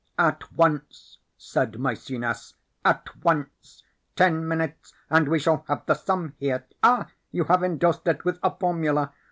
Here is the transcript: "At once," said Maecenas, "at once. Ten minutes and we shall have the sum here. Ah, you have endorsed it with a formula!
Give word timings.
"At 0.17 0.51
once," 0.53 1.19
said 1.37 1.77
Maecenas, 1.79 2.55
"at 2.83 3.07
once. 3.23 3.83
Ten 4.15 4.47
minutes 4.47 4.95
and 5.11 5.27
we 5.27 5.37
shall 5.37 5.63
have 5.67 5.85
the 5.85 5.93
sum 5.93 6.33
here. 6.39 6.65
Ah, 6.81 7.11
you 7.31 7.43
have 7.43 7.63
endorsed 7.63 8.07
it 8.07 8.25
with 8.25 8.39
a 8.41 8.49
formula! 8.49 9.13